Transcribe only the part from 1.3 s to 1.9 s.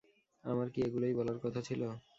কথা ছিল?